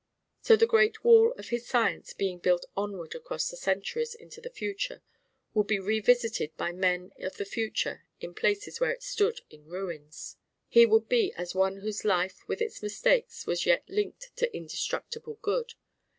[0.41, 4.49] So the great wall of his science, being built onward across the centuries into the
[4.49, 5.03] future,
[5.53, 10.37] would be revisited by men of the future in places where it stood in ruins.
[10.67, 15.37] He would be as one whose life with its mistakes was yet linked to indestructible
[15.43, 15.75] good.